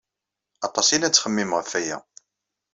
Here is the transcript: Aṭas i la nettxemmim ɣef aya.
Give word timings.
Aṭas 0.67 0.87
i 0.89 0.97
la 0.97 1.07
nettxemmim 1.09 1.51
ɣef 1.57 1.71
aya. 1.79 1.97